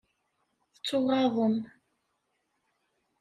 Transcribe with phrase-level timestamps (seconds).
[0.73, 1.55] Tettuɣaḍem.